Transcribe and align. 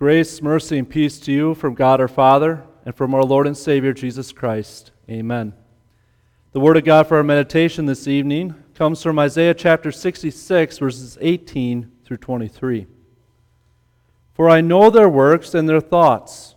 Grace, 0.00 0.40
mercy, 0.40 0.78
and 0.78 0.88
peace 0.88 1.18
to 1.20 1.30
you 1.30 1.54
from 1.54 1.74
God 1.74 2.00
our 2.00 2.08
Father 2.08 2.64
and 2.86 2.94
from 2.94 3.14
our 3.14 3.22
Lord 3.22 3.46
and 3.46 3.54
Savior 3.54 3.92
Jesus 3.92 4.32
Christ. 4.32 4.92
Amen. 5.10 5.52
The 6.52 6.60
word 6.60 6.78
of 6.78 6.86
God 6.86 7.06
for 7.06 7.18
our 7.18 7.22
meditation 7.22 7.84
this 7.84 8.08
evening 8.08 8.54
comes 8.74 9.02
from 9.02 9.18
Isaiah 9.18 9.52
chapter 9.52 9.92
66, 9.92 10.78
verses 10.78 11.18
18 11.20 11.92
through 12.02 12.16
23. 12.16 12.86
For 14.32 14.48
I 14.48 14.62
know 14.62 14.88
their 14.88 15.06
works 15.06 15.52
and 15.52 15.68
their 15.68 15.82
thoughts. 15.82 16.54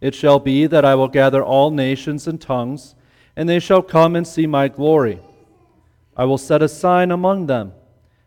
It 0.00 0.12
shall 0.12 0.40
be 0.40 0.66
that 0.66 0.84
I 0.84 0.96
will 0.96 1.06
gather 1.06 1.40
all 1.40 1.70
nations 1.70 2.26
and 2.26 2.40
tongues, 2.40 2.96
and 3.36 3.48
they 3.48 3.60
shall 3.60 3.82
come 3.82 4.16
and 4.16 4.26
see 4.26 4.48
my 4.48 4.66
glory. 4.66 5.20
I 6.16 6.24
will 6.24 6.36
set 6.36 6.62
a 6.62 6.68
sign 6.68 7.12
among 7.12 7.46
them, 7.46 7.74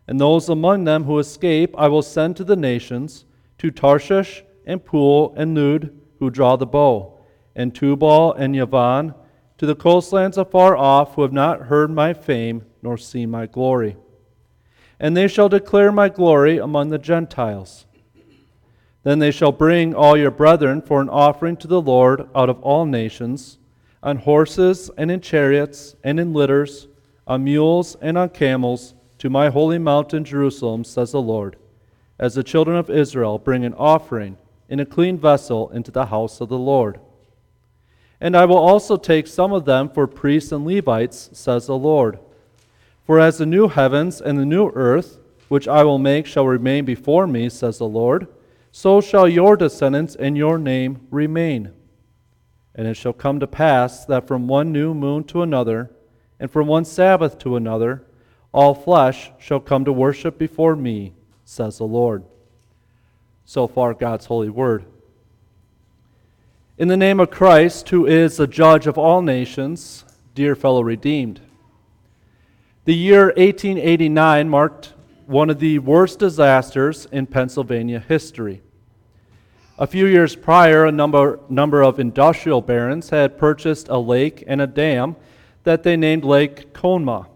and 0.08 0.18
those 0.18 0.48
among 0.48 0.84
them 0.84 1.04
who 1.04 1.18
escape 1.18 1.74
I 1.76 1.88
will 1.88 2.00
send 2.00 2.38
to 2.38 2.44
the 2.44 2.56
nations, 2.56 3.25
to 3.58 3.70
Tarshish 3.70 4.44
and 4.66 4.84
Pul 4.84 5.34
and 5.36 5.54
Lud, 5.54 5.98
who 6.18 6.30
draw 6.30 6.56
the 6.56 6.66
bow, 6.66 7.18
and 7.54 7.74
Tubal 7.74 8.32
and 8.34 8.54
Yavan, 8.54 9.14
to 9.58 9.66
the 9.66 9.74
coastlands 9.74 10.36
afar 10.36 10.76
off, 10.76 11.14
who 11.14 11.22
have 11.22 11.32
not 11.32 11.62
heard 11.62 11.90
my 11.90 12.12
fame 12.12 12.64
nor 12.82 12.98
seen 12.98 13.30
my 13.30 13.46
glory. 13.46 13.96
And 15.00 15.16
they 15.16 15.28
shall 15.28 15.48
declare 15.48 15.92
my 15.92 16.08
glory 16.08 16.58
among 16.58 16.90
the 16.90 16.98
Gentiles. 16.98 17.86
Then 19.02 19.18
they 19.18 19.30
shall 19.30 19.52
bring 19.52 19.94
all 19.94 20.16
your 20.16 20.30
brethren 20.30 20.82
for 20.82 21.00
an 21.00 21.08
offering 21.08 21.56
to 21.58 21.68
the 21.68 21.80
Lord 21.80 22.28
out 22.34 22.50
of 22.50 22.60
all 22.62 22.86
nations, 22.86 23.58
on 24.02 24.18
horses 24.18 24.90
and 24.98 25.10
in 25.10 25.20
chariots 25.20 25.96
and 26.02 26.18
in 26.18 26.32
litters, 26.32 26.88
on 27.26 27.44
mules 27.44 27.96
and 28.00 28.18
on 28.18 28.30
camels, 28.30 28.94
to 29.18 29.30
my 29.30 29.48
holy 29.48 29.78
mountain 29.78 30.24
Jerusalem, 30.24 30.84
says 30.84 31.12
the 31.12 31.22
Lord, 31.22 31.56
as 32.18 32.34
the 32.34 32.42
children 32.42 32.76
of 32.76 32.90
Israel 32.90 33.38
bring 33.38 33.64
an 33.64 33.74
offering 33.74 34.38
in 34.68 34.80
a 34.80 34.86
clean 34.86 35.18
vessel 35.18 35.70
into 35.70 35.90
the 35.90 36.06
house 36.06 36.40
of 36.40 36.48
the 36.48 36.58
Lord. 36.58 36.98
And 38.20 38.36
I 38.36 38.46
will 38.46 38.56
also 38.56 38.96
take 38.96 39.26
some 39.26 39.52
of 39.52 39.64
them 39.64 39.88
for 39.88 40.06
priests 40.06 40.52
and 40.52 40.66
Levites, 40.66 41.30
says 41.32 41.66
the 41.66 41.76
Lord. 41.76 42.18
For 43.04 43.20
as 43.20 43.38
the 43.38 43.46
new 43.46 43.68
heavens 43.68 44.20
and 44.20 44.38
the 44.38 44.46
new 44.46 44.70
earth, 44.70 45.18
which 45.48 45.68
I 45.68 45.84
will 45.84 45.98
make, 45.98 46.26
shall 46.26 46.46
remain 46.46 46.84
before 46.84 47.26
me, 47.26 47.48
says 47.48 47.78
the 47.78 47.86
Lord, 47.86 48.26
so 48.72 49.00
shall 49.00 49.28
your 49.28 49.56
descendants 49.56 50.16
and 50.16 50.36
your 50.36 50.58
name 50.58 51.06
remain. 51.10 51.72
And 52.74 52.86
it 52.86 52.94
shall 52.94 53.12
come 53.12 53.38
to 53.40 53.46
pass 53.46 54.04
that 54.06 54.26
from 54.26 54.48
one 54.48 54.72
new 54.72 54.92
moon 54.92 55.24
to 55.24 55.42
another, 55.42 55.90
and 56.40 56.50
from 56.50 56.66
one 56.66 56.84
Sabbath 56.84 57.38
to 57.38 57.56
another, 57.56 58.04
all 58.52 58.74
flesh 58.74 59.30
shall 59.38 59.60
come 59.60 59.84
to 59.84 59.92
worship 59.92 60.38
before 60.38 60.74
me, 60.76 61.14
says 61.46 61.78
the 61.78 61.84
Lord. 61.84 62.24
So 63.44 63.66
far, 63.66 63.94
God's 63.94 64.26
holy 64.26 64.50
word. 64.50 64.84
In 66.76 66.88
the 66.88 66.96
name 66.96 67.20
of 67.20 67.30
Christ, 67.30 67.88
who 67.88 68.04
is 68.04 68.36
the 68.36 68.48
judge 68.48 68.86
of 68.86 68.98
all 68.98 69.22
nations, 69.22 70.04
dear 70.34 70.54
fellow 70.54 70.82
redeemed, 70.82 71.40
the 72.84 72.94
year 72.94 73.26
1889 73.28 74.48
marked 74.48 74.92
one 75.26 75.48
of 75.48 75.60
the 75.60 75.78
worst 75.78 76.18
disasters 76.18 77.06
in 77.10 77.26
Pennsylvania 77.26 78.00
history. 78.00 78.60
A 79.78 79.86
few 79.86 80.06
years 80.06 80.34
prior, 80.34 80.84
a 80.84 80.92
number, 80.92 81.38
number 81.48 81.82
of 81.82 82.00
industrial 82.00 82.60
barons 82.60 83.10
had 83.10 83.38
purchased 83.38 83.88
a 83.88 83.98
lake 83.98 84.42
and 84.46 84.60
a 84.60 84.66
dam 84.66 85.16
that 85.62 85.84
they 85.84 85.96
named 85.96 86.24
Lake 86.24 86.72
Conemaugh. 86.72 87.26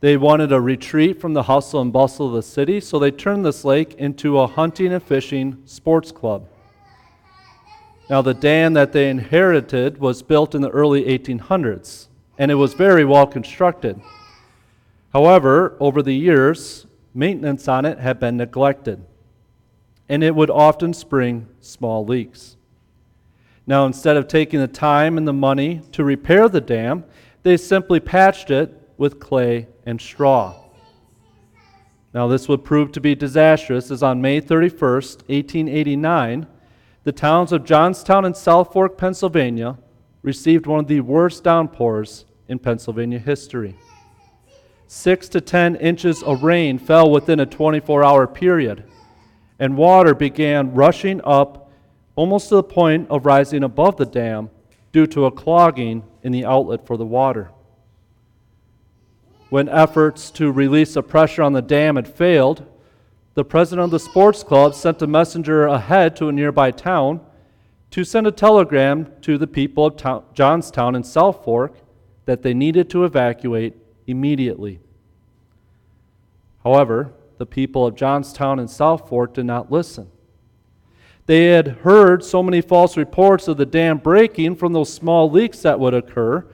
They 0.00 0.16
wanted 0.16 0.52
a 0.52 0.60
retreat 0.60 1.20
from 1.20 1.34
the 1.34 1.44
hustle 1.44 1.80
and 1.80 1.92
bustle 1.92 2.28
of 2.28 2.32
the 2.34 2.42
city, 2.42 2.80
so 2.80 2.98
they 2.98 3.10
turned 3.10 3.44
this 3.44 3.64
lake 3.64 3.94
into 3.94 4.38
a 4.38 4.46
hunting 4.46 4.92
and 4.92 5.02
fishing 5.02 5.62
sports 5.64 6.12
club. 6.12 6.48
Now, 8.08 8.22
the 8.22 8.34
dam 8.34 8.74
that 8.74 8.92
they 8.92 9.10
inherited 9.10 9.98
was 9.98 10.22
built 10.22 10.54
in 10.54 10.62
the 10.62 10.70
early 10.70 11.04
1800s, 11.04 12.06
and 12.38 12.50
it 12.50 12.54
was 12.54 12.74
very 12.74 13.04
well 13.04 13.26
constructed. 13.26 14.00
However, 15.12 15.76
over 15.80 16.02
the 16.02 16.14
years, 16.14 16.86
maintenance 17.12 17.66
on 17.66 17.84
it 17.84 17.98
had 17.98 18.20
been 18.20 18.36
neglected 18.36 19.04
and 20.08 20.24
it 20.24 20.34
would 20.34 20.50
often 20.50 20.94
spring 20.94 21.46
small 21.60 22.04
leaks. 22.04 22.56
Now, 23.66 23.84
instead 23.84 24.16
of 24.16 24.28
taking 24.28 24.60
the 24.60 24.66
time 24.66 25.18
and 25.18 25.28
the 25.28 25.32
money 25.32 25.82
to 25.92 26.02
repair 26.02 26.48
the 26.48 26.60
dam, 26.60 27.04
they 27.42 27.56
simply 27.56 28.00
patched 28.00 28.50
it 28.50 28.74
with 28.96 29.20
clay 29.20 29.68
and 29.88 29.98
straw. 29.98 30.54
Now, 32.12 32.28
this 32.28 32.46
would 32.46 32.62
prove 32.62 32.92
to 32.92 33.00
be 33.00 33.14
disastrous 33.14 33.90
as 33.90 34.02
on 34.02 34.20
May 34.20 34.38
31st, 34.38 35.28
1889, 35.28 36.46
the 37.04 37.12
towns 37.12 37.52
of 37.52 37.64
Johnstown 37.64 38.26
and 38.26 38.36
South 38.36 38.70
Fork, 38.70 38.98
Pennsylvania, 38.98 39.78
received 40.22 40.66
one 40.66 40.80
of 40.80 40.88
the 40.88 41.00
worst 41.00 41.42
downpours 41.42 42.26
in 42.48 42.58
Pennsylvania 42.58 43.18
history. 43.18 43.78
Six 44.86 45.26
to 45.30 45.40
ten 45.40 45.74
inches 45.76 46.22
of 46.22 46.42
rain 46.42 46.78
fell 46.78 47.10
within 47.10 47.40
a 47.40 47.46
24 47.46 48.04
hour 48.04 48.26
period 48.26 48.84
and 49.58 49.76
water 49.76 50.14
began 50.14 50.74
rushing 50.74 51.22
up 51.24 51.70
almost 52.14 52.50
to 52.50 52.56
the 52.56 52.62
point 52.62 53.08
of 53.08 53.24
rising 53.24 53.64
above 53.64 53.96
the 53.96 54.06
dam 54.06 54.50
due 54.92 55.06
to 55.06 55.24
a 55.24 55.30
clogging 55.30 56.04
in 56.22 56.32
the 56.32 56.44
outlet 56.44 56.86
for 56.86 56.98
the 56.98 57.06
water. 57.06 57.50
When 59.50 59.68
efforts 59.68 60.30
to 60.32 60.52
release 60.52 60.94
the 60.94 61.02
pressure 61.02 61.42
on 61.42 61.54
the 61.54 61.62
dam 61.62 61.96
had 61.96 62.06
failed, 62.06 62.66
the 63.34 63.44
president 63.44 63.84
of 63.84 63.90
the 63.90 63.98
sports 63.98 64.42
club 64.42 64.74
sent 64.74 65.00
a 65.00 65.06
messenger 65.06 65.66
ahead 65.66 66.16
to 66.16 66.28
a 66.28 66.32
nearby 66.32 66.70
town 66.70 67.20
to 67.92 68.04
send 68.04 68.26
a 68.26 68.32
telegram 68.32 69.10
to 69.22 69.38
the 69.38 69.46
people 69.46 69.86
of 69.86 69.96
to- 69.96 70.22
Johnstown 70.34 70.94
and 70.94 71.06
South 71.06 71.44
Fork 71.44 71.76
that 72.26 72.42
they 72.42 72.52
needed 72.52 72.90
to 72.90 73.04
evacuate 73.04 73.74
immediately. 74.06 74.80
However, 76.62 77.12
the 77.38 77.46
people 77.46 77.86
of 77.86 77.94
Johnstown 77.94 78.58
and 78.58 78.68
South 78.68 79.08
Fork 79.08 79.32
did 79.32 79.46
not 79.46 79.72
listen. 79.72 80.10
They 81.24 81.46
had 81.46 81.68
heard 81.68 82.22
so 82.24 82.42
many 82.42 82.60
false 82.60 82.96
reports 82.96 83.48
of 83.48 83.56
the 83.56 83.66
dam 83.66 83.98
breaking 83.98 84.56
from 84.56 84.74
those 84.74 84.92
small 84.92 85.30
leaks 85.30 85.62
that 85.62 85.80
would 85.80 85.94
occur 85.94 86.44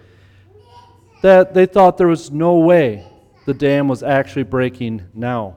that 1.24 1.54
they 1.54 1.64
thought 1.64 1.96
there 1.96 2.06
was 2.06 2.30
no 2.30 2.58
way 2.58 3.02
the 3.46 3.54
dam 3.54 3.88
was 3.88 4.02
actually 4.02 4.42
breaking 4.42 5.02
now. 5.14 5.56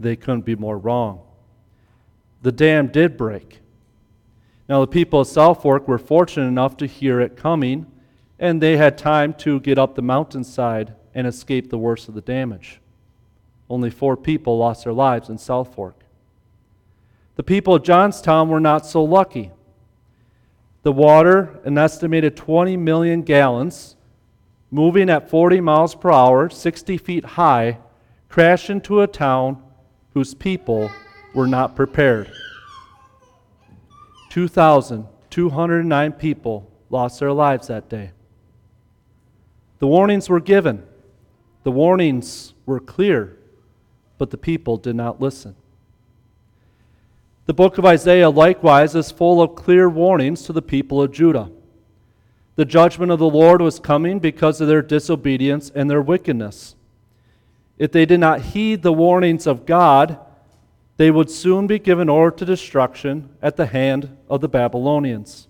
They 0.00 0.16
couldn't 0.16 0.44
be 0.44 0.56
more 0.56 0.76
wrong. 0.76 1.20
The 2.42 2.50
dam 2.50 2.88
did 2.88 3.16
break. 3.16 3.60
Now, 4.68 4.80
the 4.80 4.88
people 4.88 5.20
of 5.20 5.28
South 5.28 5.62
Fork 5.62 5.86
were 5.86 5.96
fortunate 5.96 6.48
enough 6.48 6.76
to 6.78 6.86
hear 6.86 7.20
it 7.20 7.36
coming, 7.36 7.86
and 8.36 8.60
they 8.60 8.76
had 8.76 8.98
time 8.98 9.32
to 9.34 9.60
get 9.60 9.78
up 9.78 9.94
the 9.94 10.02
mountainside 10.02 10.92
and 11.14 11.24
escape 11.24 11.70
the 11.70 11.78
worst 11.78 12.08
of 12.08 12.14
the 12.14 12.20
damage. 12.20 12.80
Only 13.68 13.90
four 13.90 14.16
people 14.16 14.58
lost 14.58 14.82
their 14.82 14.92
lives 14.92 15.28
in 15.28 15.38
South 15.38 15.72
Fork. 15.72 16.02
The 17.36 17.44
people 17.44 17.76
of 17.76 17.84
Johnstown 17.84 18.48
were 18.48 18.58
not 18.58 18.86
so 18.86 19.04
lucky. 19.04 19.52
The 20.82 20.90
water, 20.90 21.60
an 21.62 21.78
estimated 21.78 22.36
20 22.36 22.76
million 22.76 23.22
gallons, 23.22 23.94
moving 24.70 25.10
at 25.10 25.28
40 25.30 25.60
miles 25.60 25.94
per 25.94 26.10
hour, 26.10 26.48
60 26.48 26.96
feet 26.98 27.24
high, 27.24 27.78
crashed 28.28 28.70
into 28.70 29.00
a 29.00 29.06
town 29.06 29.62
whose 30.14 30.34
people 30.34 30.90
were 31.34 31.46
not 31.46 31.76
prepared. 31.76 32.30
2,209 34.30 36.12
people 36.12 36.70
lost 36.88 37.20
their 37.20 37.32
lives 37.32 37.66
that 37.68 37.88
day. 37.88 38.12
The 39.78 39.86
warnings 39.86 40.28
were 40.28 40.40
given, 40.40 40.86
the 41.62 41.70
warnings 41.70 42.54
were 42.66 42.80
clear 42.80 43.36
but 44.20 44.28
the 44.28 44.36
people 44.36 44.76
did 44.76 44.94
not 44.94 45.18
listen. 45.18 45.56
The 47.46 47.54
book 47.54 47.78
of 47.78 47.86
Isaiah 47.86 48.28
likewise 48.28 48.94
is 48.94 49.10
full 49.10 49.40
of 49.40 49.54
clear 49.54 49.88
warnings 49.88 50.42
to 50.42 50.52
the 50.52 50.60
people 50.60 51.00
of 51.00 51.10
Judah. 51.10 51.50
The 52.60 52.66
judgment 52.66 53.10
of 53.10 53.18
the 53.18 53.24
Lord 53.24 53.62
was 53.62 53.80
coming 53.80 54.18
because 54.18 54.60
of 54.60 54.68
their 54.68 54.82
disobedience 54.82 55.72
and 55.74 55.88
their 55.88 56.02
wickedness. 56.02 56.76
If 57.78 57.90
they 57.90 58.04
did 58.04 58.20
not 58.20 58.42
heed 58.42 58.82
the 58.82 58.92
warnings 58.92 59.46
of 59.46 59.64
God, 59.64 60.18
they 60.98 61.10
would 61.10 61.30
soon 61.30 61.66
be 61.66 61.78
given 61.78 62.10
over 62.10 62.30
to 62.30 62.44
destruction 62.44 63.30
at 63.40 63.56
the 63.56 63.64
hand 63.64 64.14
of 64.28 64.42
the 64.42 64.48
Babylonians. 64.50 65.48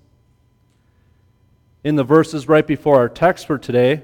In 1.83 1.97
the 1.97 2.05
verses 2.05 2.47
right 2.47 2.65
before 2.65 2.99
our 2.99 3.09
text 3.09 3.45
for 3.45 3.59
today, 3.59 4.03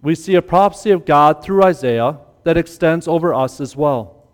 we 0.00 0.16
see 0.16 0.34
a 0.34 0.42
prophecy 0.42 0.90
of 0.90 1.04
God 1.04 1.44
through 1.44 1.62
Isaiah 1.62 2.18
that 2.42 2.56
extends 2.56 3.06
over 3.06 3.32
us 3.32 3.60
as 3.60 3.76
well. 3.76 4.24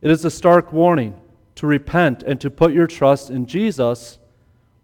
It 0.00 0.10
is 0.10 0.24
a 0.24 0.30
stark 0.30 0.72
warning 0.72 1.20
to 1.56 1.66
repent 1.66 2.22
and 2.22 2.40
to 2.40 2.50
put 2.50 2.72
your 2.72 2.86
trust 2.86 3.28
in 3.28 3.44
Jesus 3.44 4.18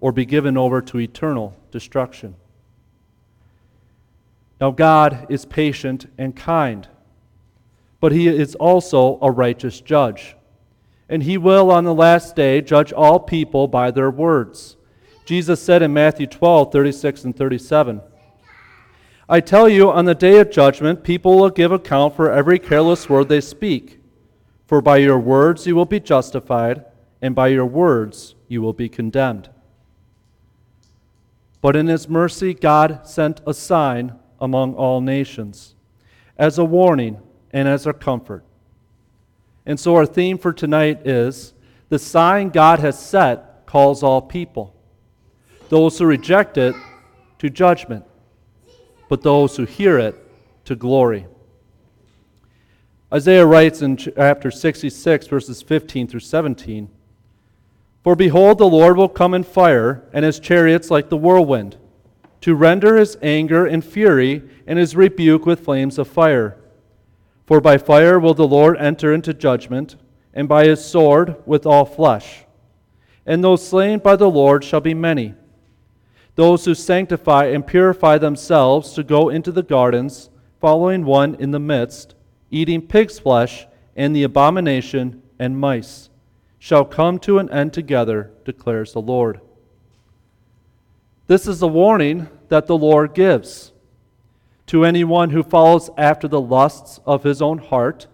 or 0.00 0.12
be 0.12 0.24
given 0.24 0.56
over 0.56 0.80
to 0.80 0.98
eternal 0.98 1.56
destruction. 1.70 2.34
Now, 4.60 4.70
God 4.70 5.26
is 5.28 5.44
patient 5.44 6.10
and 6.18 6.34
kind, 6.34 6.88
but 8.00 8.12
He 8.12 8.28
is 8.28 8.54
also 8.56 9.18
a 9.22 9.30
righteous 9.30 9.80
judge. 9.80 10.36
and 11.08 11.22
he 11.22 11.38
will 11.38 11.70
on 11.70 11.84
the 11.84 11.94
last 11.94 12.36
day 12.36 12.60
judge 12.60 12.92
all 12.92 13.18
people 13.18 13.66
by 13.66 13.90
their 13.90 14.10
words. 14.10 14.76
Jesus 15.24 15.60
said 15.62 15.82
in 15.82 15.92
Matthew 15.92 16.26
12, 16.26 16.72
36 16.72 17.24
and 17.24 17.36
37. 17.36 18.00
I 19.28 19.40
tell 19.40 19.68
you, 19.68 19.90
on 19.90 20.06
the 20.06 20.14
day 20.14 20.38
of 20.38 20.50
judgment, 20.50 21.04
people 21.04 21.38
will 21.38 21.50
give 21.50 21.72
account 21.72 22.16
for 22.16 22.30
every 22.30 22.58
careless 22.58 23.08
word 23.08 23.28
they 23.28 23.40
speak. 23.40 24.00
For 24.66 24.80
by 24.80 24.98
your 24.98 25.18
words 25.18 25.66
you 25.66 25.74
will 25.74 25.86
be 25.86 26.00
justified, 26.00 26.84
and 27.20 27.34
by 27.34 27.48
your 27.48 27.66
words 27.66 28.34
you 28.48 28.62
will 28.62 28.72
be 28.72 28.88
condemned. 28.88 29.50
But 31.60 31.76
in 31.76 31.88
his 31.88 32.08
mercy, 32.08 32.54
God 32.54 33.06
sent 33.06 33.40
a 33.46 33.54
sign 33.54 34.14
among 34.40 34.74
all 34.74 35.00
nations, 35.00 35.74
as 36.36 36.58
a 36.58 36.64
warning 36.64 37.20
and 37.52 37.66
as 37.66 37.86
a 37.86 37.92
comfort. 37.92 38.44
And 39.66 39.78
so 39.78 39.96
our 39.96 40.06
theme 40.06 40.38
for 40.38 40.52
tonight 40.52 41.06
is 41.06 41.54
the 41.88 41.98
sign 41.98 42.50
God 42.50 42.78
has 42.78 42.98
set 42.98 43.66
calls 43.66 44.02
all 44.02 44.22
people. 44.22 44.74
Those 45.68 45.98
who 45.98 46.06
reject 46.06 46.56
it 46.56 46.74
to 47.38 47.50
judgment, 47.50 48.04
but 49.08 49.22
those 49.22 49.56
who 49.56 49.64
hear 49.64 49.98
it 49.98 50.14
to 50.64 50.76
glory. 50.76 51.26
Isaiah 53.12 53.46
writes 53.46 53.82
in 53.82 53.96
chapter 53.96 54.50
66, 54.50 55.26
verses 55.26 55.62
15 55.62 56.06
through 56.08 56.20
17 56.20 56.88
For 58.02 58.14
behold, 58.16 58.58
the 58.58 58.68
Lord 58.68 58.96
will 58.96 59.08
come 59.08 59.34
in 59.34 59.42
fire, 59.42 60.08
and 60.12 60.24
his 60.24 60.40
chariots 60.40 60.90
like 60.90 61.08
the 61.08 61.16
whirlwind, 61.16 61.76
to 62.40 62.54
render 62.54 62.96
his 62.96 63.18
anger 63.22 63.66
and 63.66 63.84
fury, 63.84 64.42
and 64.66 64.78
his 64.78 64.96
rebuke 64.96 65.44
with 65.44 65.64
flames 65.64 65.98
of 65.98 66.08
fire. 66.08 66.56
For 67.46 67.60
by 67.60 67.78
fire 67.78 68.18
will 68.20 68.34
the 68.34 68.46
Lord 68.46 68.76
enter 68.78 69.12
into 69.12 69.34
judgment, 69.34 69.96
and 70.32 70.48
by 70.48 70.66
his 70.66 70.84
sword 70.84 71.36
with 71.46 71.66
all 71.66 71.84
flesh. 71.84 72.44
And 73.26 73.42
those 73.42 73.66
slain 73.66 73.98
by 73.98 74.16
the 74.16 74.30
Lord 74.30 74.64
shall 74.64 74.80
be 74.80 74.94
many. 74.94 75.34
Those 76.34 76.64
who 76.64 76.74
sanctify 76.74 77.46
and 77.46 77.66
purify 77.66 78.18
themselves 78.18 78.92
to 78.92 79.02
go 79.02 79.28
into 79.28 79.50
the 79.50 79.62
gardens, 79.62 80.30
following 80.60 81.04
one 81.04 81.34
in 81.34 81.50
the 81.50 81.58
midst, 81.58 82.14
eating 82.50 82.80
pig's 82.80 83.18
flesh 83.18 83.66
and 83.96 84.14
the 84.14 84.22
abomination 84.22 85.22
and 85.38 85.58
mice, 85.58 86.10
shall 86.58 86.84
come 86.84 87.18
to 87.20 87.38
an 87.38 87.50
end 87.50 87.72
together, 87.72 88.32
declares 88.44 88.92
the 88.92 89.00
Lord. 89.00 89.40
This 91.26 91.46
is 91.46 91.60
the 91.60 91.68
warning 91.68 92.28
that 92.48 92.66
the 92.66 92.76
Lord 92.76 93.14
gives 93.14 93.72
to 94.66 94.84
anyone 94.84 95.30
who 95.30 95.42
follows 95.42 95.90
after 95.96 96.28
the 96.28 96.40
lusts 96.40 97.00
of 97.06 97.22
his 97.22 97.40
own 97.40 97.58
heart 97.58 98.06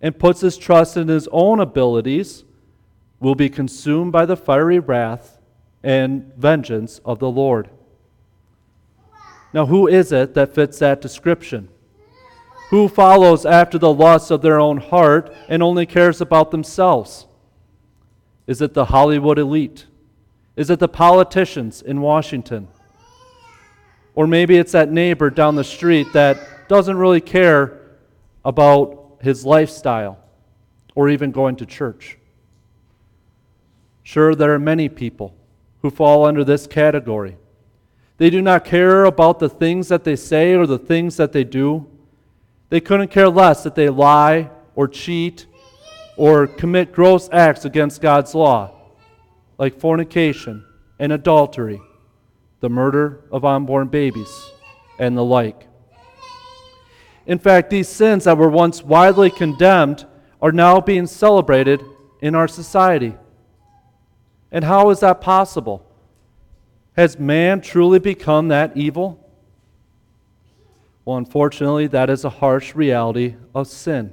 and 0.00 0.18
puts 0.18 0.40
his 0.40 0.58
trust 0.58 0.96
in 0.96 1.08
his 1.08 1.28
own 1.30 1.60
abilities 1.60 2.44
will 3.20 3.34
be 3.36 3.48
consumed 3.48 4.10
by 4.10 4.26
the 4.26 4.36
fiery 4.36 4.80
wrath 4.80 5.38
and 5.82 6.32
vengeance 6.36 7.00
of 7.04 7.20
the 7.20 7.30
Lord. 7.30 7.70
Now, 9.52 9.66
who 9.66 9.86
is 9.86 10.12
it 10.12 10.34
that 10.34 10.54
fits 10.54 10.78
that 10.78 11.00
description? 11.00 11.68
Who 12.70 12.88
follows 12.88 13.44
after 13.44 13.78
the 13.78 13.92
lusts 13.92 14.30
of 14.30 14.42
their 14.42 14.58
own 14.58 14.78
heart 14.78 15.32
and 15.48 15.62
only 15.62 15.86
cares 15.86 16.20
about 16.20 16.50
themselves? 16.50 17.26
Is 18.46 18.60
it 18.60 18.74
the 18.74 18.86
Hollywood 18.86 19.38
elite? 19.38 19.86
Is 20.56 20.70
it 20.70 20.78
the 20.78 20.88
politicians 20.88 21.80
in 21.80 22.00
Washington? 22.00 22.68
Or 24.14 24.26
maybe 24.26 24.56
it's 24.56 24.72
that 24.72 24.90
neighbor 24.90 25.30
down 25.30 25.56
the 25.56 25.64
street 25.64 26.12
that 26.12 26.68
doesn't 26.68 26.96
really 26.96 27.20
care 27.20 27.80
about 28.44 29.18
his 29.20 29.44
lifestyle 29.44 30.18
or 30.94 31.08
even 31.08 31.30
going 31.30 31.56
to 31.56 31.66
church. 31.66 32.18
Sure, 34.02 34.34
there 34.34 34.52
are 34.52 34.58
many 34.58 34.88
people 34.88 35.34
who 35.80 35.90
fall 35.90 36.26
under 36.26 36.44
this 36.44 36.66
category. 36.66 37.36
They 38.18 38.30
do 38.30 38.42
not 38.42 38.64
care 38.64 39.04
about 39.04 39.38
the 39.38 39.48
things 39.48 39.88
that 39.88 40.04
they 40.04 40.16
say 40.16 40.54
or 40.54 40.66
the 40.66 40.78
things 40.78 41.16
that 41.16 41.32
they 41.32 41.44
do. 41.44 41.86
They 42.68 42.80
couldn't 42.80 43.10
care 43.10 43.28
less 43.28 43.62
that 43.62 43.74
they 43.74 43.88
lie 43.88 44.50
or 44.74 44.88
cheat 44.88 45.46
or 46.22 46.46
commit 46.46 46.92
gross 46.92 47.28
acts 47.32 47.64
against 47.64 48.00
God's 48.00 48.32
law, 48.32 48.70
like 49.58 49.80
fornication 49.80 50.64
and 51.00 51.10
adultery 51.12 51.82
the 52.60 52.68
murder 52.68 53.24
of 53.32 53.44
unborn 53.44 53.88
babies, 53.88 54.32
and 55.00 55.18
the 55.18 55.24
like. 55.24 55.66
In 57.26 57.40
fact, 57.40 57.70
these 57.70 57.88
sins 57.88 58.22
that 58.22 58.38
were 58.38 58.48
once 58.48 58.84
widely 58.84 59.30
condemned 59.30 60.06
are 60.40 60.52
now 60.52 60.80
being 60.80 61.08
celebrated 61.08 61.82
in 62.20 62.36
our 62.36 62.46
society. 62.46 63.16
And 64.52 64.62
how 64.62 64.90
is 64.90 65.00
that 65.00 65.20
possible? 65.20 65.84
Has 66.96 67.18
man 67.18 67.60
truly 67.60 67.98
become 67.98 68.46
that 68.46 68.76
evil? 68.76 69.28
Well, 71.04 71.16
unfortunately, 71.16 71.88
that 71.88 72.08
is 72.08 72.24
a 72.24 72.30
harsh 72.30 72.76
reality 72.76 73.34
of 73.56 73.66
sin. 73.66 74.12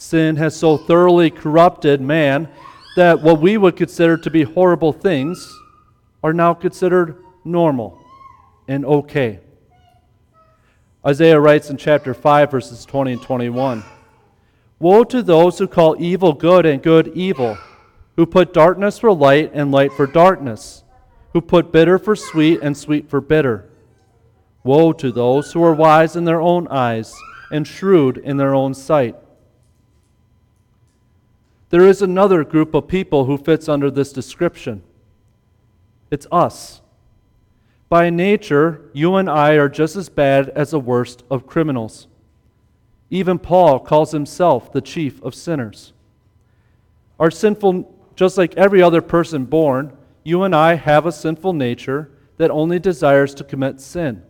Sin 0.00 0.36
has 0.36 0.54
so 0.54 0.76
thoroughly 0.76 1.28
corrupted 1.28 2.00
man 2.00 2.48
that 2.94 3.20
what 3.20 3.40
we 3.40 3.56
would 3.56 3.74
consider 3.74 4.16
to 4.16 4.30
be 4.30 4.44
horrible 4.44 4.92
things 4.92 5.52
are 6.22 6.32
now 6.32 6.54
considered 6.54 7.16
normal 7.44 8.00
and 8.68 8.84
okay. 8.84 9.40
Isaiah 11.04 11.40
writes 11.40 11.68
in 11.68 11.76
chapter 11.78 12.14
5, 12.14 12.48
verses 12.48 12.84
20 12.84 13.14
and 13.14 13.22
21 13.22 13.82
Woe 14.78 15.02
to 15.02 15.20
those 15.20 15.58
who 15.58 15.66
call 15.66 15.96
evil 15.98 16.32
good 16.32 16.64
and 16.64 16.80
good 16.80 17.08
evil, 17.08 17.58
who 18.14 18.24
put 18.24 18.54
darkness 18.54 19.00
for 19.00 19.12
light 19.12 19.50
and 19.52 19.72
light 19.72 19.92
for 19.92 20.06
darkness, 20.06 20.84
who 21.32 21.40
put 21.40 21.72
bitter 21.72 21.98
for 21.98 22.14
sweet 22.14 22.60
and 22.62 22.76
sweet 22.76 23.10
for 23.10 23.20
bitter. 23.20 23.68
Woe 24.62 24.92
to 24.92 25.10
those 25.10 25.52
who 25.52 25.64
are 25.64 25.74
wise 25.74 26.14
in 26.14 26.24
their 26.24 26.40
own 26.40 26.68
eyes 26.68 27.16
and 27.50 27.66
shrewd 27.66 28.16
in 28.18 28.36
their 28.36 28.54
own 28.54 28.74
sight. 28.74 29.16
There 31.70 31.86
is 31.86 32.00
another 32.00 32.44
group 32.44 32.74
of 32.74 32.88
people 32.88 33.26
who 33.26 33.36
fits 33.36 33.68
under 33.68 33.90
this 33.90 34.12
description. 34.12 34.82
It's 36.10 36.26
us. 36.32 36.80
By 37.88 38.10
nature, 38.10 38.90
you 38.92 39.16
and 39.16 39.28
I 39.28 39.54
are 39.54 39.68
just 39.68 39.96
as 39.96 40.08
bad 40.08 40.50
as 40.50 40.70
the 40.70 40.80
worst 40.80 41.24
of 41.30 41.46
criminals. 41.46 42.06
Even 43.10 43.38
Paul 43.38 43.80
calls 43.80 44.12
himself 44.12 44.72
the 44.72 44.80
chief 44.80 45.22
of 45.22 45.34
sinners. 45.34 45.92
Our 47.18 47.30
sinful, 47.30 47.94
just 48.14 48.36
like 48.36 48.56
every 48.56 48.82
other 48.82 49.00
person 49.00 49.44
born, 49.44 49.96
you 50.24 50.42
and 50.42 50.54
I 50.54 50.74
have 50.74 51.06
a 51.06 51.12
sinful 51.12 51.54
nature 51.54 52.10
that 52.36 52.50
only 52.50 52.78
desires 52.78 53.34
to 53.34 53.44
commit 53.44 53.80
sin. 53.80 54.22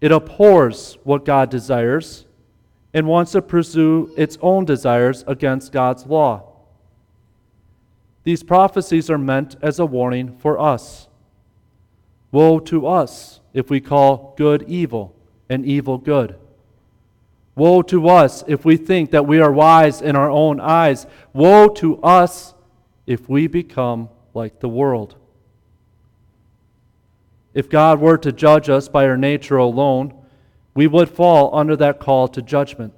It 0.00 0.12
abhors 0.12 0.98
what 1.04 1.24
God 1.24 1.50
desires 1.50 2.26
and 2.94 3.08
wants 3.08 3.32
to 3.32 3.42
pursue 3.42 4.14
its 4.16 4.38
own 4.40 4.64
desires 4.64 5.24
against 5.26 5.72
God's 5.72 6.06
law. 6.06 6.44
These 8.22 8.44
prophecies 8.44 9.10
are 9.10 9.18
meant 9.18 9.56
as 9.60 9.80
a 9.80 9.84
warning 9.84 10.36
for 10.38 10.58
us. 10.58 11.08
Woe 12.30 12.60
to 12.60 12.86
us 12.86 13.40
if 13.52 13.68
we 13.68 13.80
call 13.80 14.34
good 14.38 14.62
evil 14.68 15.14
and 15.50 15.66
evil 15.66 15.98
good. 15.98 16.36
Woe 17.56 17.82
to 17.82 18.08
us 18.08 18.42
if 18.46 18.64
we 18.64 18.76
think 18.76 19.10
that 19.10 19.26
we 19.26 19.40
are 19.40 19.52
wise 19.52 20.00
in 20.00 20.16
our 20.16 20.30
own 20.30 20.58
eyes. 20.60 21.06
Woe 21.32 21.68
to 21.68 22.00
us 22.02 22.54
if 23.06 23.28
we 23.28 23.46
become 23.46 24.08
like 24.32 24.60
the 24.60 24.68
world. 24.68 25.16
If 27.52 27.68
God 27.68 28.00
were 28.00 28.18
to 28.18 28.32
judge 28.32 28.68
us 28.68 28.88
by 28.88 29.06
our 29.06 29.16
nature 29.16 29.56
alone, 29.56 30.14
we 30.74 30.86
would 30.86 31.08
fall 31.08 31.54
under 31.54 31.76
that 31.76 32.00
call 32.00 32.28
to 32.28 32.42
judgment. 32.42 32.92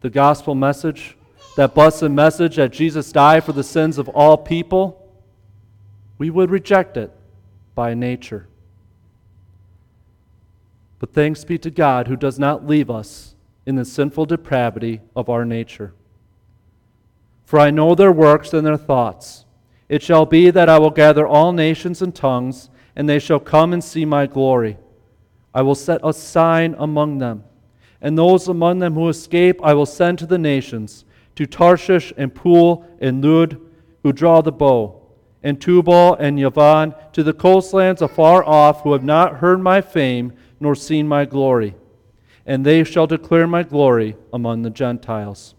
The 0.00 0.10
gospel 0.10 0.54
message 0.54 1.16
that 1.58 1.74
blessed 1.74 2.04
message 2.04 2.54
that 2.54 2.72
Jesus 2.72 3.10
died 3.10 3.42
for 3.42 3.52
the 3.52 3.64
sins 3.64 3.98
of 3.98 4.08
all 4.10 4.36
people, 4.36 5.10
we 6.16 6.30
would 6.30 6.50
reject 6.50 6.96
it 6.96 7.12
by 7.74 7.94
nature. 7.94 8.46
But 11.00 11.12
thanks 11.12 11.44
be 11.44 11.58
to 11.58 11.70
God 11.70 12.06
who 12.06 12.14
does 12.14 12.38
not 12.38 12.64
leave 12.64 12.88
us 12.88 13.34
in 13.66 13.74
the 13.74 13.84
sinful 13.84 14.26
depravity 14.26 15.00
of 15.16 15.28
our 15.28 15.44
nature. 15.44 15.94
For 17.44 17.58
I 17.58 17.70
know 17.70 17.96
their 17.96 18.12
works 18.12 18.52
and 18.52 18.64
their 18.64 18.76
thoughts. 18.76 19.44
It 19.88 20.00
shall 20.02 20.26
be 20.26 20.50
that 20.50 20.68
I 20.68 20.78
will 20.78 20.90
gather 20.90 21.26
all 21.26 21.52
nations 21.52 22.02
and 22.02 22.14
tongues, 22.14 22.70
and 22.94 23.08
they 23.08 23.18
shall 23.18 23.40
come 23.40 23.72
and 23.72 23.82
see 23.82 24.04
my 24.04 24.26
glory. 24.26 24.76
I 25.58 25.62
will 25.62 25.74
set 25.74 26.00
a 26.04 26.12
sign 26.12 26.76
among 26.78 27.18
them, 27.18 27.42
and 28.00 28.16
those 28.16 28.46
among 28.46 28.78
them 28.78 28.94
who 28.94 29.08
escape 29.08 29.58
I 29.60 29.74
will 29.74 29.86
send 29.86 30.20
to 30.20 30.26
the 30.26 30.38
nations 30.38 31.04
to 31.34 31.46
Tarshish 31.46 32.12
and 32.16 32.32
Pul 32.32 32.84
and 33.00 33.24
Lud, 33.24 33.60
who 34.04 34.12
draw 34.12 34.40
the 34.40 34.52
bow, 34.52 35.02
and 35.42 35.60
Tubal 35.60 36.14
and 36.14 36.38
Yavan, 36.38 36.94
to 37.12 37.24
the 37.24 37.32
coastlands 37.32 38.00
afar 38.00 38.44
off, 38.44 38.82
who 38.82 38.92
have 38.92 39.02
not 39.02 39.38
heard 39.38 39.60
my 39.60 39.80
fame 39.80 40.32
nor 40.60 40.76
seen 40.76 41.08
my 41.08 41.24
glory. 41.24 41.74
And 42.46 42.64
they 42.64 42.84
shall 42.84 43.08
declare 43.08 43.48
my 43.48 43.64
glory 43.64 44.16
among 44.32 44.62
the 44.62 44.70
Gentiles. 44.70 45.56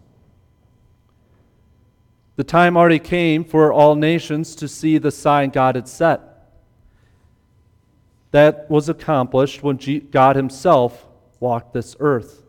The 2.36 2.44
time 2.44 2.74
already 2.74 2.98
came 2.98 3.44
for 3.44 3.70
all 3.70 3.96
nations 3.96 4.54
to 4.54 4.66
see 4.66 4.96
the 4.96 5.10
sign 5.10 5.50
God 5.50 5.74
had 5.74 5.88
set. 5.88 6.29
That 8.32 8.70
was 8.70 8.88
accomplished 8.88 9.62
when 9.62 9.76
God 10.10 10.36
Himself 10.36 11.06
walked 11.40 11.72
this 11.72 11.96
earth. 11.98 12.42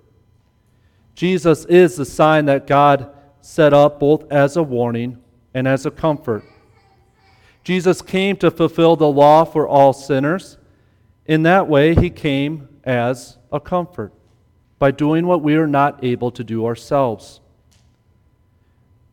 Jesus 1.16 1.66
is 1.66 1.96
the 1.96 2.06
sign 2.06 2.46
that 2.46 2.68
God 2.68 3.14
set 3.42 3.74
up 3.74 4.00
both 4.00 4.32
as 4.32 4.56
a 4.56 4.64
warning 4.64 5.18
and 5.54 5.68
as 5.68 5.86
a 5.86 5.92
comfort. 5.92 6.44
Jesus 7.64 8.02
came 8.02 8.36
to 8.38 8.50
fulfill 8.50 8.96
the 8.96 9.08
law 9.08 9.44
for 9.44 9.68
all 9.68 9.94
sinners. 9.94 10.58
In 11.26 11.44
that 11.44 11.68
way, 11.68 11.96
He 11.96 12.10
came 12.10 12.68
as 12.84 13.38
a 13.52 13.60
comfort 13.60 14.14
by 14.80 14.92
doing 14.92 15.28
what 15.28 15.44
we 15.44 15.56
are 15.56 15.68
not 15.68 16.04
able 16.04 16.32
to 16.32 16.44
do 16.44 16.66
ourselves. 16.66 17.40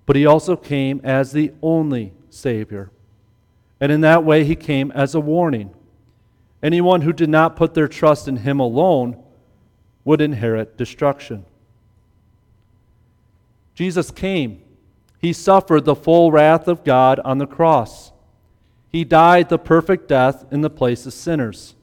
But 0.07 0.17
He 0.17 0.25
also 0.25 0.57
came 0.57 1.01
as 1.05 1.33
the 1.33 1.53
only 1.63 2.15
Savior. 2.31 2.91
And 3.81 3.93
in 3.93 4.01
that 4.01 4.25
way, 4.25 4.45
He 4.45 4.57
came 4.57 4.91
as 4.93 5.15
a 5.15 5.21
warning. 5.21 5.75
Anyone 6.63 7.03
who 7.03 7.13
did 7.13 7.29
not 7.29 7.57
put 7.57 7.75
their 7.75 7.89
trust 7.89 8.27
in 8.29 8.39
Him 8.39 8.59
alone 8.59 9.23
would 10.05 10.21
inherit 10.21 10.77
destruction. 10.77 11.45
Jesus 13.75 14.11
came. 14.11 14.61
He 15.21 15.33
suffered 15.33 15.85
the 15.85 15.95
full 15.95 16.33
wrath 16.33 16.67
of 16.67 16.85
God 16.85 17.21
on 17.21 17.39
the 17.39 17.47
cross. 17.47 18.13
He 18.91 19.05
died 19.05 19.49
the 19.49 19.59
perfect 19.59 20.09
death 20.09 20.45
in 20.51 20.63
the 20.63 20.71
place 20.71 21.07
of 21.07 21.13
sinners. 21.13 21.75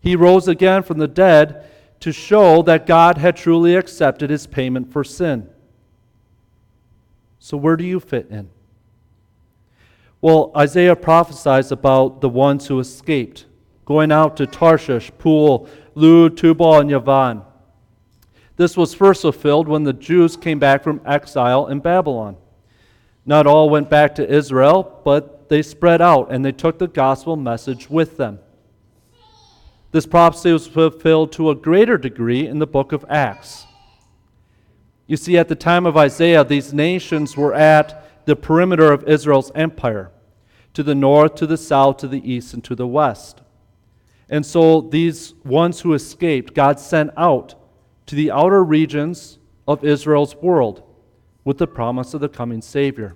He 0.00 0.16
rose 0.16 0.48
again 0.48 0.82
from 0.82 0.98
the 0.98 1.08
dead 1.08 1.66
to 2.00 2.12
show 2.12 2.62
that 2.62 2.86
God 2.86 3.18
had 3.18 3.36
truly 3.36 3.74
accepted 3.74 4.30
his 4.30 4.46
payment 4.46 4.92
for 4.92 5.02
sin. 5.02 5.48
So, 7.38 7.56
where 7.56 7.76
do 7.76 7.84
you 7.84 8.00
fit 8.00 8.28
in? 8.30 8.50
Well, 10.20 10.52
Isaiah 10.56 10.96
prophesies 10.96 11.70
about 11.70 12.20
the 12.20 12.28
ones 12.28 12.66
who 12.66 12.78
escaped, 12.80 13.46
going 13.84 14.10
out 14.10 14.36
to 14.36 14.46
Tarshish, 14.46 15.10
Pul, 15.18 15.68
Lud, 15.94 16.36
Tubal, 16.36 16.80
and 16.80 16.90
Yavan. 16.90 17.44
This 18.56 18.76
was 18.76 18.94
first 18.94 19.22
fulfilled 19.22 19.68
when 19.68 19.84
the 19.84 19.92
Jews 19.92 20.36
came 20.36 20.58
back 20.58 20.84
from 20.84 21.00
exile 21.04 21.66
in 21.66 21.80
Babylon. 21.80 22.36
Not 23.26 23.46
all 23.46 23.68
went 23.68 23.90
back 23.90 24.14
to 24.16 24.28
Israel, 24.28 25.00
but 25.04 25.48
they 25.48 25.62
spread 25.62 26.00
out 26.00 26.30
and 26.30 26.44
they 26.44 26.52
took 26.52 26.78
the 26.78 26.86
gospel 26.86 27.36
message 27.36 27.90
with 27.90 28.16
them. 28.16 28.38
This 29.92 30.06
prophecy 30.06 30.52
was 30.52 30.66
fulfilled 30.66 31.32
to 31.32 31.50
a 31.50 31.54
greater 31.54 31.96
degree 31.96 32.46
in 32.46 32.58
the 32.58 32.66
book 32.66 32.92
of 32.92 33.04
Acts. 33.08 33.66
You 35.06 35.16
see, 35.16 35.36
at 35.36 35.48
the 35.48 35.54
time 35.54 35.86
of 35.86 35.96
Isaiah, 35.96 36.44
these 36.44 36.72
nations 36.72 37.36
were 37.36 37.54
at 37.54 38.26
the 38.26 38.34
perimeter 38.34 38.90
of 38.90 39.06
Israel's 39.08 39.52
empire 39.54 40.10
to 40.72 40.82
the 40.82 40.94
north, 40.94 41.36
to 41.36 41.46
the 41.46 41.56
south, 41.56 41.98
to 41.98 42.08
the 42.08 42.28
east, 42.28 42.54
and 42.54 42.64
to 42.64 42.74
the 42.74 42.86
west. 42.86 43.42
And 44.28 44.44
so 44.44 44.80
these 44.80 45.34
ones 45.44 45.80
who 45.80 45.92
escaped, 45.94 46.54
God 46.54 46.80
sent 46.80 47.10
out 47.16 47.54
to 48.06 48.14
the 48.14 48.30
outer 48.30 48.64
regions 48.64 49.38
of 49.66 49.84
Israel's 49.84 50.34
world 50.36 50.82
with 51.44 51.58
the 51.58 51.66
promise 51.66 52.14
of 52.14 52.20
the 52.20 52.28
coming 52.28 52.62
Savior. 52.62 53.14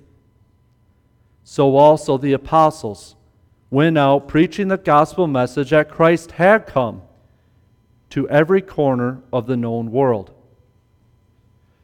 So 1.44 1.76
also 1.76 2.18
the 2.18 2.34
apostles 2.34 3.16
went 3.70 3.96
out 3.98 4.28
preaching 4.28 4.68
the 4.68 4.76
gospel 4.76 5.26
message 5.26 5.70
that 5.70 5.90
Christ 5.90 6.32
had 6.32 6.66
come 6.66 7.02
to 8.10 8.28
every 8.28 8.62
corner 8.62 9.22
of 9.32 9.46
the 9.46 9.56
known 9.56 9.90
world. 9.90 10.32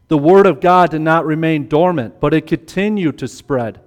The 0.08 0.18
Word 0.18 0.46
of 0.46 0.60
God 0.60 0.90
did 0.90 1.00
not 1.00 1.26
remain 1.26 1.68
dormant, 1.68 2.20
but 2.20 2.34
it 2.34 2.46
continued 2.46 3.18
to 3.18 3.28
spread, 3.28 3.80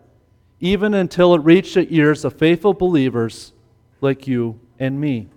even 0.60 0.94
until 0.94 1.34
it 1.36 1.42
reached 1.44 1.76
the 1.76 1.88
ears 1.96 2.26
of 2.26 2.38
faithful 2.38 2.74
believers 2.74 3.54
like 4.02 4.28
you 4.28 4.60
and 4.80 5.00
me. 5.00 5.30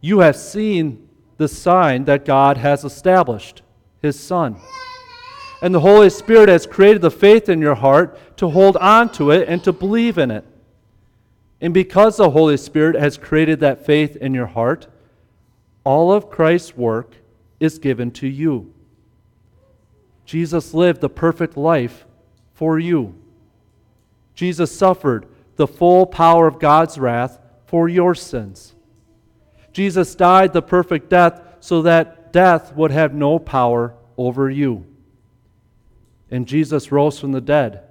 You 0.00 0.20
have 0.20 0.36
seen 0.36 1.08
the 1.36 1.48
sign 1.48 2.04
that 2.04 2.24
God 2.24 2.56
has 2.56 2.84
established, 2.84 3.62
His 4.00 4.18
Son. 4.18 4.56
And 5.62 5.74
the 5.74 5.80
Holy 5.80 6.10
Spirit 6.10 6.48
has 6.48 6.66
created 6.66 7.02
the 7.02 7.10
faith 7.10 7.48
in 7.48 7.60
your 7.60 7.76
heart 7.76 8.18
to 8.38 8.48
hold 8.50 8.76
on 8.78 9.12
to 9.12 9.30
it 9.30 9.48
and 9.48 9.62
to 9.64 9.72
believe 9.72 10.18
in 10.18 10.30
it. 10.30 10.44
And 11.60 11.72
because 11.72 12.16
the 12.16 12.30
Holy 12.30 12.56
Spirit 12.56 12.96
has 12.96 13.16
created 13.16 13.60
that 13.60 13.86
faith 13.86 14.16
in 14.16 14.34
your 14.34 14.46
heart, 14.46 14.88
all 15.84 16.12
of 16.12 16.28
Christ's 16.28 16.76
work 16.76 17.14
is 17.60 17.78
given 17.78 18.10
to 18.12 18.26
you. 18.26 18.74
Jesus 20.26 20.74
lived 20.74 21.00
the 21.00 21.08
perfect 21.08 21.56
life 21.56 22.06
for 22.54 22.78
you. 22.78 23.14
Jesus 24.34 24.74
suffered 24.74 25.26
the 25.56 25.68
full 25.68 26.06
power 26.06 26.46
of 26.46 26.58
God's 26.58 26.98
wrath 26.98 27.38
for 27.72 27.88
your 27.88 28.14
sins. 28.14 28.74
Jesus 29.72 30.14
died 30.14 30.52
the 30.52 30.60
perfect 30.60 31.08
death 31.08 31.40
so 31.60 31.80
that 31.80 32.30
death 32.30 32.76
would 32.76 32.90
have 32.90 33.14
no 33.14 33.38
power 33.38 33.94
over 34.18 34.50
you. 34.50 34.84
And 36.30 36.46
Jesus 36.46 36.92
rose 36.92 37.18
from 37.18 37.32
the 37.32 37.40
dead 37.40 37.84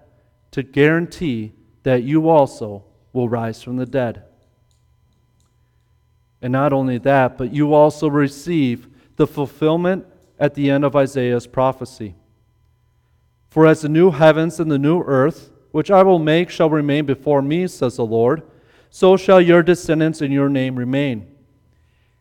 to 0.52 0.62
guarantee 0.62 1.54
that 1.82 2.04
you 2.04 2.30
also 2.30 2.84
will 3.12 3.28
rise 3.28 3.64
from 3.64 3.78
the 3.78 3.88
dead. 3.88 4.22
And 6.44 6.54
not 6.54 6.74
only 6.74 7.00
that, 7.00 7.40
but 7.40 7.52
you 7.52 7.74
also 7.74 8.08
receive 8.08 8.88
the 9.16 9.26
fulfillment 9.26 10.06
at 10.38 10.54
the 10.54 10.70
end 10.70 10.86
of 10.86 10.96
Isaiah's 10.96 11.48
prophecy. 11.48 12.14
For 13.50 13.66
as 13.66 13.82
the 13.82 13.90
new 13.90 14.12
heavens 14.12 14.60
and 14.60 14.70
the 14.70 14.78
new 14.78 15.02
earth, 15.02 15.52
which 15.72 15.90
I 15.90 16.04
will 16.04 16.20
make, 16.20 16.52
shall 16.52 16.70
remain 16.70 17.08
before 17.08 17.42
me, 17.42 17.66
says 17.66 17.96
the 17.96 18.06
Lord, 18.06 18.44
so 18.94 19.16
shall 19.16 19.40
your 19.40 19.64
descendants 19.64 20.22
in 20.22 20.34
your 20.34 20.50
name 20.50 20.76
remain. 20.76 21.34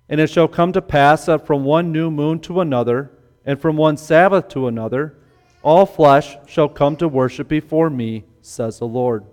And 0.08 0.20
it 0.20 0.28
shall 0.28 0.46
come 0.46 0.72
to 0.72 0.80
pass 0.80 1.26
that 1.26 1.44
from 1.44 1.64
one 1.64 1.90
new 1.90 2.12
moon 2.12 2.38
to 2.40 2.60
another, 2.60 3.10
and 3.44 3.60
from 3.60 3.76
one 3.76 3.96
Sabbath 3.96 4.46
to 4.50 4.68
another, 4.68 5.18
all 5.62 5.84
flesh 5.84 6.36
shall 6.46 6.68
come 6.68 6.96
to 6.96 7.08
worship 7.08 7.48
before 7.48 7.90
me, 7.90 8.24
says 8.40 8.78
the 8.78 8.86
Lord. 8.86 9.24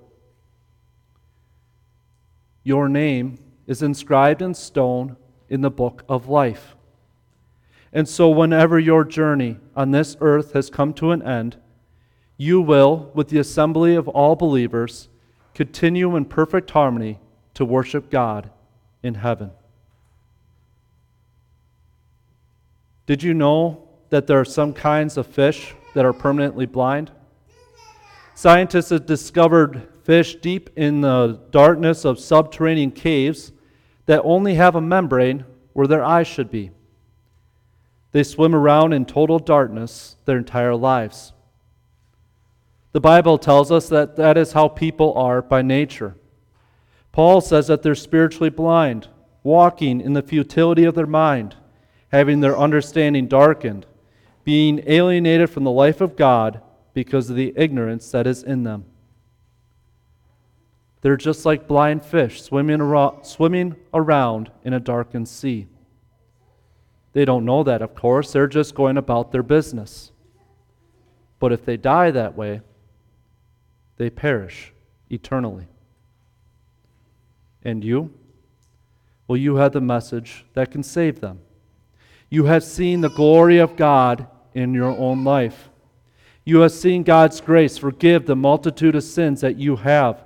Your 2.64 2.90
name 2.90 3.38
is 3.68 3.84
inscribed 3.84 4.42
in 4.42 4.56
stone 4.56 5.16
in 5.48 5.62
the 5.62 5.70
book 5.70 6.04
of 6.10 6.28
life. 6.28 6.76
And 7.94 8.10
so, 8.10 8.30
whenever 8.30 8.80
your 8.80 9.06
journey 9.06 9.58
on 9.76 9.92
this 9.92 10.18
earth 10.22 10.54
has 10.54 10.72
come 10.72 10.92
to 10.96 11.12
an 11.12 11.22
end, 11.22 11.58
you 12.36 12.62
will, 12.62 13.12
with 13.14 13.30
the 13.30 13.38
assembly 13.38 13.96
of 13.96 14.08
all 14.08 14.36
believers, 14.36 15.08
continue 15.54 16.16
in 16.16 16.26
perfect 16.26 16.72
harmony 16.72 17.20
to 17.58 17.66
worship 17.66 18.12
God 18.12 18.52
in 19.02 19.16
heaven. 19.16 19.50
Did 23.08 23.24
you 23.24 23.34
know 23.34 23.88
that 24.10 24.28
there 24.28 24.40
are 24.40 24.46
some 24.46 24.74
kinds 24.74 25.18
of 25.18 25.26
fish 25.26 25.74
that 25.96 26.06
are 26.06 26.14
permanently 26.14 26.68
blind? 26.68 27.10
Scientists 28.36 28.92
have 28.92 29.08
discovered 29.08 29.88
fish 30.04 30.36
deep 30.36 30.70
in 30.76 31.02
the 31.02 31.40
darkness 31.50 32.06
of 32.06 32.20
subterranean 32.20 32.92
caves 32.92 33.52
that 34.06 34.22
only 34.24 34.54
have 34.54 34.76
a 34.76 34.82
membrane 34.82 35.44
where 35.74 35.88
their 35.88 36.06
eyes 36.06 36.28
should 36.28 36.52
be. 36.52 36.70
They 38.12 38.22
swim 38.22 38.54
around 38.54 38.94
in 38.94 39.06
total 39.06 39.40
darkness 39.40 40.16
their 40.26 40.38
entire 40.38 40.76
lives. 40.76 41.34
The 42.92 43.02
Bible 43.02 43.40
tells 43.40 43.72
us 43.72 43.90
that 43.90 44.16
that 44.18 44.38
is 44.38 44.52
how 44.52 44.68
people 44.68 45.14
are 45.14 45.42
by 45.42 45.64
nature. 45.64 46.16
Paul 47.18 47.42
says 47.42 47.68
that 47.68 47.82
they're 47.82 47.96
spiritually 47.96 48.50
blind, 48.50 49.10
walking 49.44 50.00
in 50.00 50.14
the 50.14 50.22
futility 50.22 50.86
of 50.86 50.96
their 50.96 51.06
mind 51.06 51.58
having 52.10 52.40
their 52.40 52.58
understanding 52.58 53.28
darkened, 53.28 53.86
being 54.44 54.82
alienated 54.88 55.50
from 55.50 55.64
the 55.64 55.72
life 55.72 56.02
of 56.02 56.16
God 56.16 56.62
because 56.94 57.30
of 57.30 57.36
the 57.36 57.54
ignorance 57.56 58.12
that 58.12 58.26
is 58.26 58.44
in 58.44 58.64
them. 58.64 58.86
They're 61.02 61.18
just 61.18 61.46
like 61.46 61.68
blind 61.68 62.04
fish 62.04 62.42
swimming 62.42 62.82
around, 62.82 63.26
swimming 63.26 63.76
around 63.94 64.52
in 64.64 64.74
a 64.74 64.80
darkened 64.80 65.28
sea. 65.28 65.68
They 67.14 67.26
don't 67.26 67.46
know 67.46 67.64
that, 67.64 67.82
of 67.82 67.94
course. 67.94 68.32
They're 68.32 68.48
just 68.48 68.76
going 68.76 68.98
about 68.98 69.32
their 69.32 69.44
business. 69.44 70.12
But 71.40 71.54
if 71.54 71.66
they 71.66 71.78
die 71.78 72.12
that 72.12 72.36
way, 72.36 72.62
they 73.98 74.10
perish 74.10 74.74
eternally. 75.10 75.68
And 77.68 77.84
you? 77.84 78.14
Well, 79.28 79.36
you 79.36 79.58
have 79.58 79.74
the 79.74 79.82
message 79.82 80.46
that 80.54 80.72
can 80.72 80.84
save 80.84 81.20
them. 81.20 81.42
You 82.30 82.46
have 82.46 82.64
seen 82.64 83.02
the 83.02 83.10
glory 83.10 83.58
of 83.58 83.76
God 83.76 84.26
in 84.54 84.74
your 84.74 84.98
own 84.98 85.26
life. 85.26 85.70
You 86.46 86.62
have 86.62 86.72
seen 86.72 87.04
God's 87.04 87.42
grace 87.42 87.78
forgive 87.78 88.26
the 88.26 88.38
multitude 88.38 88.96
of 88.96 89.04
sins 89.04 89.42
that 89.42 89.58
you 89.58 89.76
have. 89.76 90.24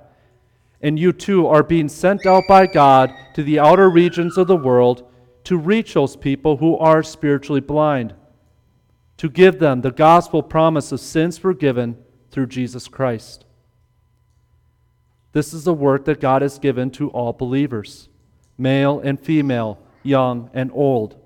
And 0.80 1.00
you 1.00 1.12
too 1.12 1.48
are 1.48 1.64
being 1.64 1.88
sent 1.88 2.26
out 2.26 2.44
by 2.48 2.68
God 2.68 3.12
to 3.34 3.42
the 3.42 3.58
outer 3.58 3.90
regions 3.90 4.38
of 4.38 4.46
the 4.46 4.56
world 4.56 5.10
to 5.42 5.56
reach 5.56 5.94
those 5.94 6.14
people 6.14 6.58
who 6.58 6.78
are 6.78 7.02
spiritually 7.02 7.60
blind, 7.60 8.14
to 9.16 9.28
give 9.28 9.58
them 9.58 9.80
the 9.80 9.90
gospel 9.90 10.44
promise 10.44 10.92
of 10.92 11.00
sins 11.00 11.38
forgiven 11.38 11.98
through 12.30 12.46
Jesus 12.46 12.86
Christ. 12.86 13.46
This 15.32 15.54
is 15.54 15.66
a 15.66 15.72
work 15.72 16.04
that 16.04 16.20
God 16.20 16.42
has 16.42 16.58
given 16.58 16.90
to 16.92 17.08
all 17.10 17.32
believers, 17.32 18.08
male 18.58 19.00
and 19.00 19.18
female, 19.18 19.78
young 20.02 20.50
and 20.52 20.70
old. 20.74 21.16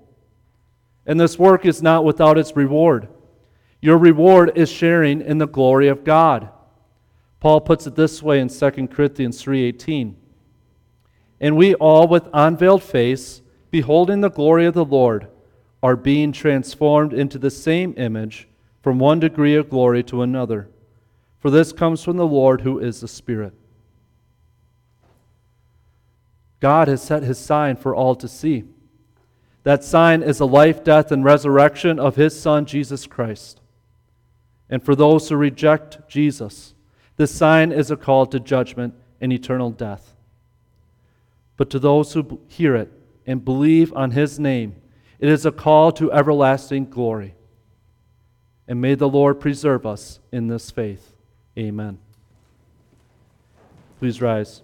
And 1.05 1.19
this 1.19 1.37
work 1.37 1.65
is 1.65 1.81
not 1.81 2.05
without 2.05 2.37
its 2.37 2.55
reward. 2.55 3.07
Your 3.81 3.97
reward 3.97 4.53
is 4.55 4.69
sharing 4.69 5.21
in 5.21 5.37
the 5.37 5.47
glory 5.47 5.87
of 5.87 6.03
God. 6.03 6.49
Paul 7.39 7.61
puts 7.61 7.85
it 7.85 7.95
this 7.95 8.23
way 8.23 8.39
in 8.39 8.49
2 8.49 8.89
Corinthians 8.89 9.41
3:18. 9.41 10.15
And 11.39 11.55
we 11.55 11.75
all 11.75 12.07
with 12.07 12.29
unveiled 12.33 12.81
face, 12.81 13.41
beholding 13.69 14.21
the 14.21 14.29
glory 14.29 14.65
of 14.65 14.73
the 14.73 14.85
Lord, 14.85 15.27
are 15.83 15.95
being 15.95 16.31
transformed 16.31 17.13
into 17.13 17.37
the 17.37 17.51
same 17.51 17.93
image 17.95 18.47
from 18.81 18.97
one 18.97 19.19
degree 19.19 19.55
of 19.55 19.69
glory 19.69 20.01
to 20.03 20.23
another. 20.23 20.69
For 21.39 21.51
this 21.51 21.71
comes 21.71 22.03
from 22.03 22.17
the 22.17 22.25
Lord 22.25 22.61
who 22.61 22.79
is 22.79 23.01
the 23.01 23.07
Spirit. 23.07 23.53
God 26.59 26.87
has 26.87 27.01
set 27.01 27.23
his 27.23 27.37
sign 27.37 27.75
for 27.75 27.95
all 27.95 28.15
to 28.15 28.27
see. 28.27 28.63
That 29.63 29.83
sign 29.83 30.23
is 30.23 30.37
the 30.37 30.47
life, 30.47 30.83
death, 30.83 31.11
and 31.11 31.23
resurrection 31.23 31.99
of 31.99 32.15
his 32.15 32.39
Son, 32.39 32.65
Jesus 32.65 33.05
Christ. 33.05 33.59
And 34.69 34.83
for 34.83 34.95
those 34.95 35.29
who 35.29 35.35
reject 35.35 36.07
Jesus, 36.07 36.73
this 37.17 37.33
sign 37.33 37.71
is 37.71 37.91
a 37.91 37.97
call 37.97 38.25
to 38.27 38.39
judgment 38.39 38.93
and 39.19 39.33
eternal 39.33 39.71
death. 39.71 40.15
But 41.57 41.69
to 41.71 41.79
those 41.79 42.13
who 42.13 42.39
hear 42.47 42.75
it 42.75 42.91
and 43.25 43.43
believe 43.43 43.93
on 43.93 44.11
his 44.11 44.39
name, 44.39 44.75
it 45.19 45.29
is 45.29 45.45
a 45.45 45.51
call 45.51 45.91
to 45.93 46.11
everlasting 46.11 46.85
glory. 46.85 47.35
And 48.67 48.79
may 48.79 48.95
the 48.95 49.09
Lord 49.09 49.39
preserve 49.39 49.85
us 49.85 50.19
in 50.31 50.47
this 50.47 50.69
faith. 50.69 51.13
Amen. 51.57 51.97
Please 53.99 54.21
rise. 54.21 54.61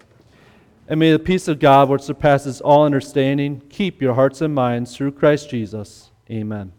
And 0.86 1.00
may 1.00 1.12
the 1.12 1.18
peace 1.18 1.48
of 1.48 1.58
God, 1.60 1.88
which 1.88 2.02
surpasses 2.02 2.60
all 2.60 2.84
understanding, 2.84 3.62
keep 3.70 4.02
your 4.02 4.14
hearts 4.14 4.40
and 4.42 4.54
minds 4.54 4.94
through 4.94 5.12
Christ 5.12 5.48
Jesus. 5.48 6.10
Amen. 6.30 6.72